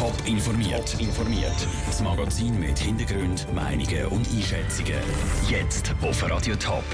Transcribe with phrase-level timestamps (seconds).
[0.00, 0.98] Top informiert.
[0.98, 1.68] informiert.
[1.84, 4.98] Das Magazin mit Hintergrund, Meinungen und Einschätzungen.
[5.46, 6.84] Jetzt auf Radio Top.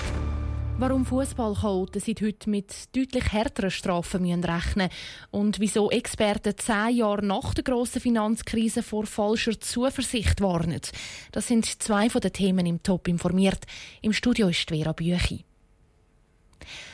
[0.78, 4.88] Warum Fußballchaoten seit heute mit deutlich härteren Strafen müssen rechnen
[5.30, 10.80] und wieso Experten zehn Jahre nach der grossen Finanzkrise vor falscher Zuversicht warnen.
[11.30, 13.66] Das sind zwei von den Themen im Top informiert.
[14.02, 15.44] Im Studio ist Vera Büchi.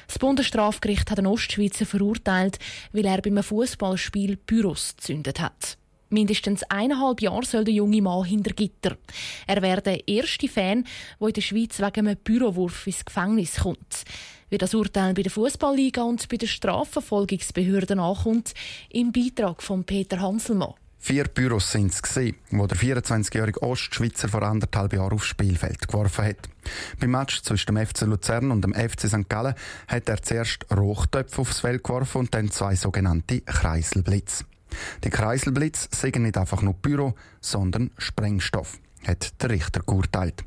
[0.09, 2.59] Das Bundesstrafgericht hat einen Ostschweizer verurteilt,
[2.93, 5.79] weil er beim Fußballspiel Büros gezündet hat.
[6.13, 8.99] Mindestens eineinhalb Jahre soll der junge Mann hinter Gitter.
[9.47, 10.85] Er wäre der erste Fan,
[11.19, 14.05] der in der Schweiz wegen einem Bürowurf ins Gefängnis kommt.
[14.51, 18.53] Wie das Urteil bei der Fußballliga und bei den Strafverfolgungsbehörden ankommt,
[18.91, 20.75] im Beitrag von Peter Hanselmann.
[20.99, 22.03] Vier Büros sind es,
[22.51, 26.49] wo der 24-jährige Ostschweizer vor anderthalb Jahren aufs Spielfeld geworfen hat.
[27.01, 29.31] Beim Match zwischen dem FC Luzern und dem FC St.
[29.31, 29.55] Gallen
[29.89, 34.45] hat er zuerst Rochtöpfe aufs Feld geworfen und dann zwei sogenannte Kreiselblitz.
[35.05, 40.45] Die Kreiselblitz sind nicht einfach nur Büro, sondern Sprengstoff, hat der Richter geurteilt.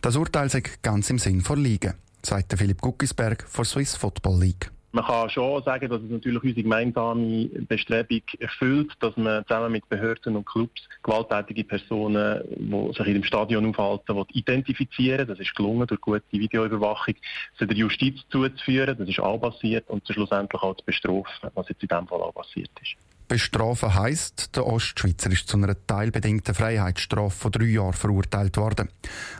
[0.00, 4.70] Das Urteil ist ganz im Sinn von Liga, sagt Philipp Guckisberg von Swiss Football League.
[4.94, 9.88] Man kann schon sagen, dass es natürlich unsere gemeinsame Bestrebung erfüllt, dass man zusammen mit
[9.88, 15.86] Behörden und Clubs gewalttätige Personen, die sich in dem Stadion aufhalten, identifizieren Das ist gelungen
[15.86, 17.14] durch gute Videoüberwachung,
[17.58, 18.98] sie der Justiz zuzuführen.
[18.98, 22.34] Das ist auch passiert und schlussendlich auch zu bestrafen, was jetzt in diesem Fall auch
[22.34, 22.94] passiert ist.
[23.32, 28.90] Bestrafen heisst, der Ostschweizer ist zu einer teilbedingten Freiheitsstrafe von drei Jahren verurteilt worden.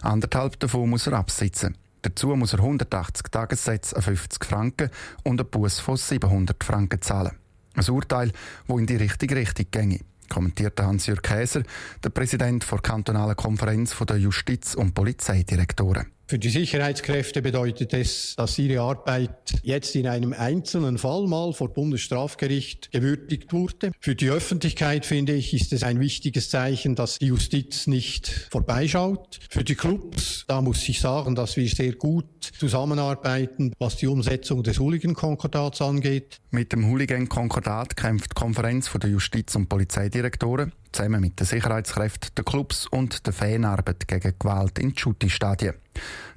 [0.01, 1.77] Anderthalb davon muss er absitzen.
[2.01, 4.89] Dazu muss er 180 Tagessätze an 50 Franken
[5.25, 7.37] und einen Bus von 700 Franken zahlen.
[7.75, 8.33] Ein Urteil,
[8.67, 11.63] das in die richtige Richtung ginge, kommentierte Hans-Jürg Käser,
[12.03, 16.07] der Präsident der kantonalen Konferenz der Justiz- und Polizeidirektoren.
[16.33, 21.75] Für die Sicherheitskräfte bedeutet es, dass ihre Arbeit jetzt in einem einzelnen Fall mal vor
[21.75, 23.93] Bundesstrafgericht gewürdigt wurde.
[24.01, 29.41] Für die Öffentlichkeit, finde ich, ist es ein wichtiges Zeichen, dass die Justiz nicht vorbeischaut.
[29.51, 32.25] Für die Clubs, da muss ich sagen, dass wir sehr gut
[32.59, 36.39] zusammenarbeiten, was die Umsetzung des Hooligan-Konkordats angeht.
[36.51, 42.45] Mit dem Hooligan-Konkordat kämpft die Konferenz der Justiz- und Polizeidirektoren zusammen mit den Sicherheitskräften, den
[42.45, 45.75] Clubs und der Fanarbeit gegen Gewalt in Schutti-Stadien.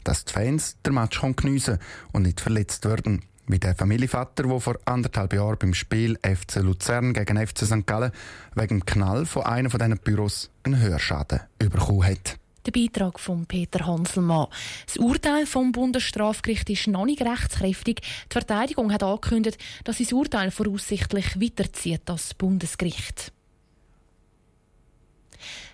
[0.04, 1.80] Dass die Fans den Match geniessen
[2.12, 3.24] und nicht verletzt werden.
[3.48, 7.86] Wie der Familienvater, der vor anderthalb Jahren beim Spiel FC Luzern gegen FC St.
[7.86, 8.12] Gallen
[8.56, 12.40] wegen dem Knall von einem von diesen Büros einen Hörschaden bekommen hat.
[12.66, 14.48] Der Beitrag von Peter Hanselmann.
[14.88, 18.02] Das Urteil vom Bundesstrafgericht ist noch nicht rechtskräftig.
[18.02, 23.32] Die Verteidigung hat angekündigt, dass sie das Urteil voraussichtlich weiterzieht als Bundesgericht.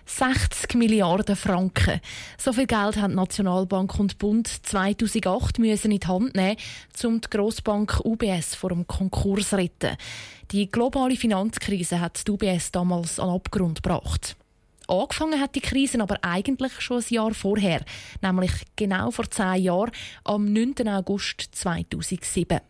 [0.06, 2.00] 60 Milliarden Franken.
[2.38, 6.56] So viel Geld haben Nationalbank und Bund 2008 müssen in die Hand nehmen,
[7.04, 9.96] um die Grossbank UBS vor dem Konkurs zu retten.
[10.50, 14.36] Die globale Finanzkrise hat die UBS damals an Abgrund gebracht.
[14.88, 17.82] Angefangen hat die Krise aber eigentlich schon ein Jahr vorher,
[18.20, 19.92] nämlich genau vor zehn Jahren,
[20.24, 20.88] am 9.
[20.88, 22.60] August 2007.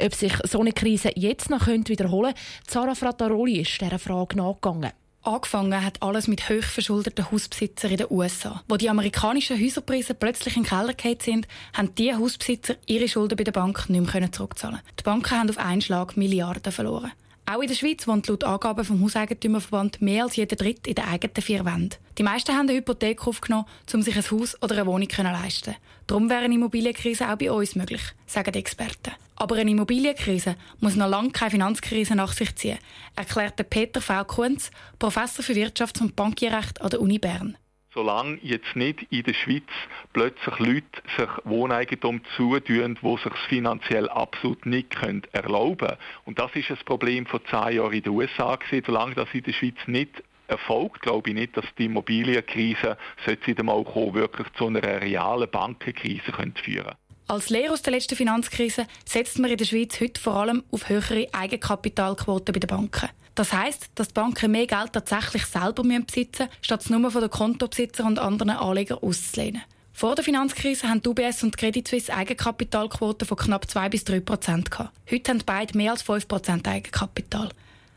[0.00, 4.92] Ob sich so eine Krise jetzt noch wiederholen könnte, Zara Frattaroli ist dieser Frage nachgegangen.
[5.26, 8.62] Angefangen hat alles mit hochverschuldeten Hausbesitzern in den USA.
[8.68, 13.36] Wo die amerikanischen Häuserpreise plötzlich in den Keller gefallen sind, haben diese Hausbesitzer ihre Schulden
[13.36, 14.78] bei der Bank nicht mehr zurückzahlen.
[15.00, 17.10] Die Banken haben auf einen Schlag Milliarden verloren.
[17.44, 21.04] Auch in der Schweiz wohnt laut Angaben vom Hauseigentümerverband mehr als jeder Dritt in den
[21.06, 21.96] eigenen vier Wänden.
[22.18, 25.74] Die meisten haben eine Hypothek aufgenommen, um sich ein Haus oder eine Wohnung zu leisten.
[26.06, 29.10] Darum wäre eine Immobilienkrise auch bei uns möglich, sagen die Experten.
[29.36, 32.78] Aber eine Immobilienkrise muss noch lange keine Finanzkrise nach sich ziehen,
[33.14, 34.24] erklärte Peter V.
[34.24, 37.56] Kunz, Professor für Wirtschafts- und Bankierrecht an der Uni Bern
[37.96, 39.64] solange jetzt nicht in der Schweiz
[40.12, 45.98] plötzlich Leute sich Wohneigentum zutun, die sich finanziell absolut nicht können erlauben können.
[46.26, 48.84] Und das ist das Problem von zehn Jahren in den USA gewesen.
[48.86, 53.62] Solange das in der Schweiz nicht erfolgt, glaube ich nicht, dass die Immobilienkrise, sollte sie
[53.62, 56.96] mal kommen, wirklich zu einer realen Bankenkrise könnte führen
[57.28, 60.88] als Lehre aus der letzten Finanzkrise setzt man in der Schweiz heute vor allem auf
[60.88, 63.08] höhere Eigenkapitalquoten bei den Banken.
[63.34, 67.20] Das heißt, dass die Banken mehr Geld tatsächlich selber besitzen müssen, statt es nur von
[67.20, 69.62] den Kontobesitzern und anderen Anlegern auszulehnen.
[69.92, 74.20] Vor der Finanzkrise haben die UBS und Credit Suisse Eigenkapitalquoten von knapp 2 bis 3
[74.20, 74.70] Prozent
[75.10, 77.48] Heute haben beide mehr als 5 Prozent Eigenkapital.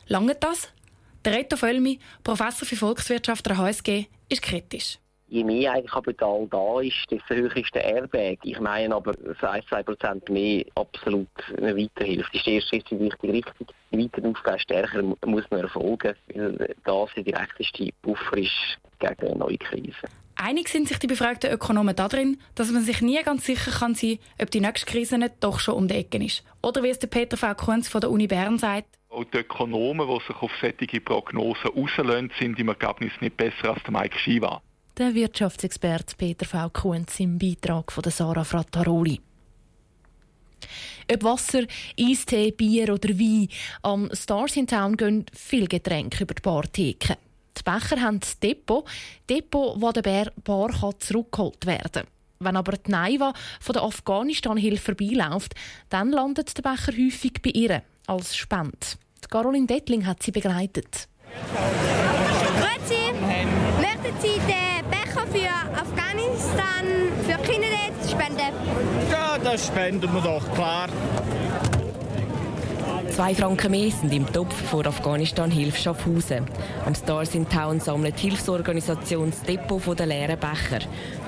[0.07, 0.69] Lange das?
[1.23, 4.97] Der Reto Völmi, Professor für Volkswirtschaft der HSG, ist kritisch
[5.29, 8.37] je mehr Eigenkapital da ist, desto höher ist der Airbag.
[8.43, 11.27] Ich meine aber, 1, 2 Prozent mehr absolut
[11.57, 12.29] eine Weiterhilfe.
[12.31, 13.67] Das ist der erste Schritt in die richtige Richtung.
[13.91, 19.35] Die weiteren Aufgaben stärker muss man erfolgen, weil das der direkteste Buffer ist gegen eine
[19.35, 20.07] neue Krise.
[20.35, 24.19] Einig sind sich die befragten Ökonomen darin, dass man sich nie ganz sicher kann sein
[24.41, 26.45] ob die nächste Krise nicht doch schon um die Ecke ist.
[26.63, 27.53] Oder wie es der Peter V.
[27.55, 32.31] Kunz von der Uni Bern sagt, Auch die Ökonomen, die sich auf solche Prognosen auslösen,
[32.39, 34.61] sind im Ergebnis nicht besser als der Mike Shiva.
[34.99, 36.69] Der Wirtschaftsexperte Peter V.
[36.71, 39.21] Kunz im Beitrag von Sarah Frattaroli.
[41.09, 41.63] Ob Wasser,
[41.97, 43.47] Eistee, Bier oder Wein,
[43.81, 47.17] am Stars in Town gehen viele Getränke über die Bartheke.
[47.57, 48.85] Die Becher haben das Depot,
[49.29, 52.07] Depot, wo der Bar zurückgeholt werden kann.
[52.39, 53.31] Wenn aber die Naiva
[53.61, 55.55] von der Afghanistan-Hilfe vorbeiläuft,
[55.87, 58.77] dann landet der Becher häufig bei ihr als Spende.
[59.29, 61.07] Caroline Dettling hat sie begleitet.
[62.59, 63.13] Grüezi!
[63.79, 64.69] Möchten Sie den
[66.59, 66.85] Afghanistan,
[67.25, 67.67] für Kinder
[68.09, 68.53] spenden?
[69.11, 70.88] Ja, das spenden wir doch, klar.
[73.11, 76.45] Zwei Franken mehr sind im Topf vor Afghanistan Hilfe Schaffhausen.
[76.85, 80.79] Am Stars in Town sammelt die Hilfsorganisation das Depot der leeren Becher.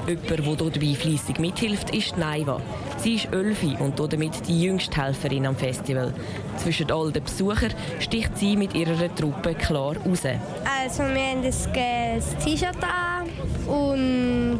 [0.08, 2.62] Jemand, der hier dabei fleissig mithilft, ist Naiva.
[2.98, 6.14] Sie ist Ölfi und damit die jüngste Helferin am Festival.
[6.58, 10.22] Zwischen all den Besuchern sticht sie mit ihrer Truppe klar raus.
[10.24, 13.28] Also wir haben ein T-Shirt an
[13.68, 14.60] und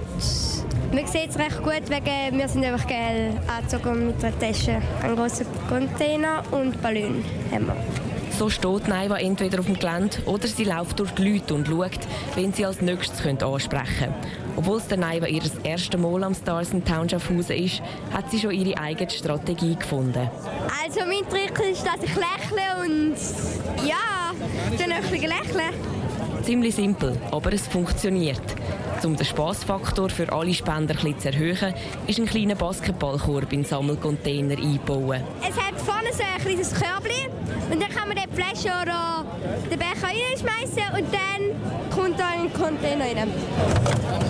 [0.94, 4.82] man sieht es recht gut, wegen wir sind einfach geil angezogen mit einer Tasche.
[5.02, 7.76] Einen großen Container und Ballon haben wir.
[8.38, 12.00] So steht Naiva entweder auf dem Gelände oder sie läuft durch die Leute und schaut,
[12.36, 14.16] wen sie als nächstes ansprechen können.
[14.56, 18.40] Obwohl es der Naiva ihr erstes Mal am Stars in Town Schaffhausen ist, hat sie
[18.40, 20.30] schon ihre eigene Strategie gefunden.
[20.84, 23.16] Also mein Trick ist, dass ich lächle und
[23.88, 24.32] ja,
[24.78, 25.74] dann ein bisschen lächeln.
[26.44, 28.42] Ziemlich simpel, aber es funktioniert.
[29.04, 31.74] Um den Spaßfaktor für alle Spender zu erhöhen,
[32.06, 35.22] ist ein kleiner Basketballkorb in Sammelcontainer eingebaut.
[35.42, 37.32] Es hat vorne so ein kleines Körbchen
[37.72, 39.26] und dann kann man die Flasche oder
[39.72, 41.51] den Becher reinschmeißen und dann
[42.62, 43.28] kommt rein.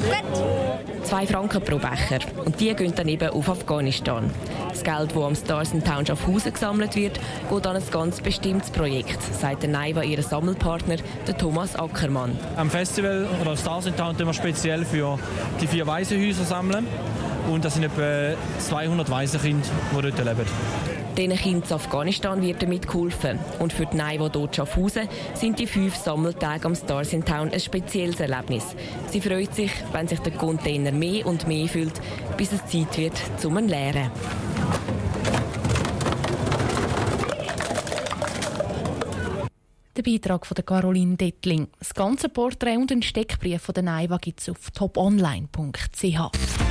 [0.05, 1.03] Gut.
[1.03, 4.29] Zwei Franken pro Becher und die gehen dann eben auf Afghanistan.
[4.69, 7.19] Das Geld, das am Stars in Town Schaffhausen gesammelt wird,
[7.49, 10.97] geht an ein ganz bestimmtes Projekt, sagt der Naiva ihr Sammelpartner,
[11.27, 12.37] der Thomas Ackermann.
[12.55, 15.19] Am Festival oder Stars in Town wir speziell für
[15.59, 16.87] die vier Waisenhäuser sammeln
[17.51, 20.90] und das sind etwa 200 Waisenkinder, die dort leben.
[21.17, 23.39] Diesen Kindern in Afghanistan wird damit geholfen.
[23.59, 27.59] Und für die Naivo dort Schaffhausen sind die fünf Sammeltage am Stars in Town ein
[27.59, 28.75] spezielles Erlebnis.
[29.09, 31.99] Sie freut sich, wenn sich der Container mehr und mehr füllt,
[32.37, 34.09] bis es Zeit wird zum Leeren.
[39.97, 41.67] Der Beitrag von Caroline Dettling.
[41.77, 46.70] Das ganze Porträt und den Steckbrief von der Naiva gibt es auf toponline.ch.